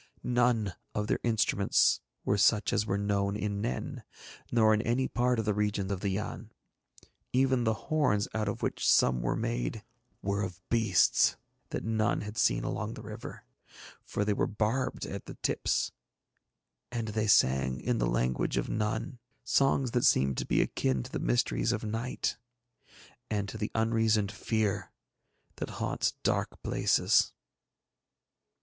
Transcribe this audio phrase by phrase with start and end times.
[0.23, 4.01] None of their instruments were such as were known in Nen
[4.51, 6.49] nor in any part of the region of the Yann;
[7.33, 9.83] even the horns out of which some were made
[10.23, 11.37] were of beasts
[11.69, 13.45] that none had seen along the river,
[14.03, 15.91] for they were barbed at the tips.
[16.91, 21.11] And they sang, in the language of none, songs that seemed to be akin to
[21.11, 22.37] the mysteries of night
[23.29, 24.91] and to the unreasoned fear
[25.57, 27.33] that haunts dark places.